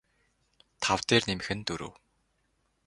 [0.83, 1.93] тав дээр нэмэх нь дөрөв